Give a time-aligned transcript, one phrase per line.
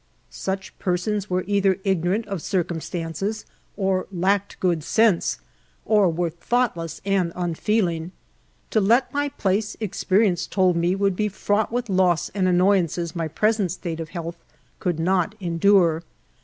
[0.31, 3.45] Such persons were either ignorant of circumstances,
[3.77, 5.37] or lacked good sense,
[5.85, 8.11] or were thoughtless and unfeeling.
[8.71, 13.27] To let my place, experience told me would be fraught with loss and annoyances my
[13.27, 14.37] present state of health
[14.79, 16.01] could not endure.